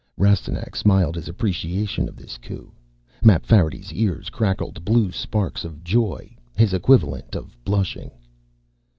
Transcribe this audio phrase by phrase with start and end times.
[0.17, 2.71] Rastignac smiled his appreciation of this coup.
[3.21, 8.09] Mapfarity's ears crackled blue sparks of joy, his equivalent of blushing.